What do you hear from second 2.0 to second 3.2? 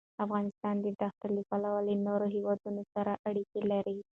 نورو هېوادونو سره